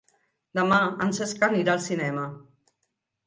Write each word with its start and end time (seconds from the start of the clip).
Demà 0.59 0.77
en 1.05 1.11
Cesc 1.17 1.45
anirà 1.49 1.75
al 1.75 1.83
cinema. 1.89 2.23